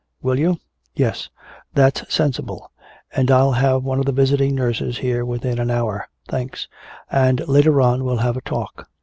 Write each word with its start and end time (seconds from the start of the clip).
Will 0.19 0.39
you?" 0.39 0.57
"Yes." 0.95 1.29
"That's 1.75 2.11
sensible. 2.11 2.71
And 3.13 3.29
I'll 3.29 3.51
have 3.51 3.83
one 3.83 3.99
of 3.99 4.05
the 4.07 4.11
visiting 4.11 4.55
nurses 4.55 4.97
here 4.97 5.23
within 5.23 5.59
an 5.59 5.69
hour." 5.69 6.07
"Thanks." 6.27 6.67
"And 7.11 7.47
later 7.47 7.79
on 7.81 8.03
we'll 8.03 8.17
have 8.17 8.35
a 8.35 8.41
talk." 8.41 8.89